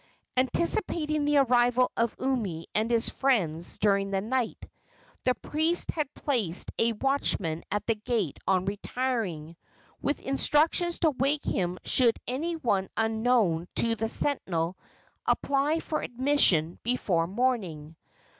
[0.35, 4.57] Anticipating the arrival of Umi and his friends during the night,
[5.25, 9.55] the priest had placed a watchman at the gate on retiring,
[10.01, 14.75] with instructions to wake him should any one unknown to the sentinel
[15.27, 17.95] apply for admission before morning.